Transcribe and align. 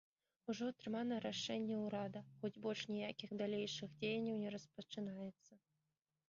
Ужо 0.51 0.63
атрымана 0.71 1.15
рашэнне 1.25 1.75
ўрада, 1.81 2.21
хоць 2.39 2.59
больш 2.63 2.81
ніякіх 2.93 3.37
далейшых 3.43 3.93
дзеянняў 3.99 4.41
не 4.47 4.55
распачынаецца. 4.57 5.61